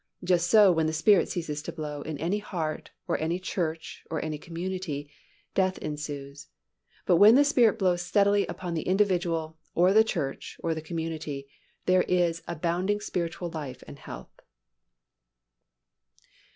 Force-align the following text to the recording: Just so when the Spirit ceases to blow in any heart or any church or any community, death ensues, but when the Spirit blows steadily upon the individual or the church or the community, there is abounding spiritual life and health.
Just 0.23 0.49
so 0.49 0.71
when 0.71 0.87
the 0.87 0.93
Spirit 0.93 1.29
ceases 1.29 1.61
to 1.61 1.71
blow 1.71 2.01
in 2.01 2.17
any 2.17 2.39
heart 2.39 2.89
or 3.07 3.19
any 3.19 3.37
church 3.39 4.03
or 4.09 4.19
any 4.25 4.39
community, 4.39 5.11
death 5.53 5.77
ensues, 5.77 6.47
but 7.05 7.17
when 7.17 7.35
the 7.35 7.45
Spirit 7.45 7.77
blows 7.77 8.01
steadily 8.01 8.47
upon 8.47 8.73
the 8.73 8.87
individual 8.87 9.59
or 9.75 9.93
the 9.93 10.03
church 10.03 10.57
or 10.63 10.73
the 10.73 10.81
community, 10.81 11.47
there 11.85 12.01
is 12.01 12.41
abounding 12.47 12.99
spiritual 12.99 13.51
life 13.51 13.83
and 13.85 13.99
health. 13.99 14.39